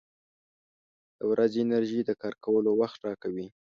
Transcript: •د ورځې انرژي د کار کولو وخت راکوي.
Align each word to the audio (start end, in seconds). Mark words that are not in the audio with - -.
•د 1.17 1.19
ورځې 1.31 1.59
انرژي 1.63 2.01
د 2.05 2.11
کار 2.21 2.33
کولو 2.43 2.71
وخت 2.81 2.99
راکوي. 3.07 3.47